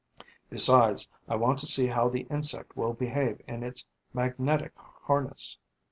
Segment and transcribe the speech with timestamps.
[0.49, 3.85] Besides, I want to see how the insect will behave in its
[4.15, 5.59] magnetic harness.